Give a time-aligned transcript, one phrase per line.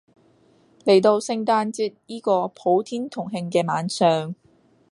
[0.83, 4.33] 嚟到聖誕節依個普天同慶嘅晚上